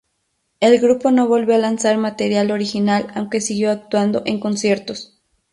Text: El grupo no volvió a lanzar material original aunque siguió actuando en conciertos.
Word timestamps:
El 0.59 0.79
grupo 0.79 1.11
no 1.11 1.27
volvió 1.27 1.53
a 1.53 1.57
lanzar 1.59 1.95
material 1.99 2.49
original 2.49 3.09
aunque 3.13 3.39
siguió 3.39 3.69
actuando 3.69 4.23
en 4.25 4.39
conciertos. 4.39 5.21